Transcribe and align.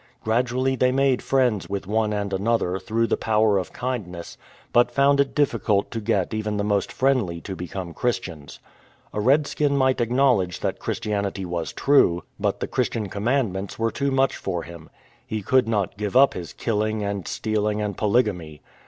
Gradu 0.25 0.53
ally 0.57 0.75
they 0.75 0.91
made 0.91 1.21
friends 1.21 1.69
with 1.69 1.85
one 1.85 2.11
and 2.11 2.33
another 2.33 2.79
through 2.79 3.05
the 3.05 3.17
power 3.17 3.59
of 3.59 3.71
kindness, 3.71 4.35
but 4.73 4.89
found 4.89 5.19
it 5.19 5.35
difficult 5.35 5.91
to 5.91 6.01
get 6.01 6.33
even 6.33 6.57
the 6.57 6.63
most 6.63 6.91
friendly 6.91 7.39
to 7.41 7.55
become 7.55 7.93
Christians. 7.93 8.57
A 9.13 9.19
redskin 9.21 9.77
might 9.77 10.01
acknowledge 10.01 10.61
that 10.61 10.79
Christianity 10.79 11.45
was 11.45 11.71
true, 11.71 12.23
but 12.39 12.61
the 12.61 12.67
Christian 12.67 13.09
commandments 13.09 13.77
were 13.77 13.91
too 13.91 14.09
much 14.09 14.35
for 14.37 14.63
him. 14.63 14.89
He 15.23 15.43
could 15.43 15.67
not 15.67 15.97
give 15.97 16.17
up 16.17 16.33
his 16.33 16.51
killing 16.53 17.03
and 17.03 17.27
stealing 17.27 17.79
and 17.79 17.95
polygamy. 17.95 18.63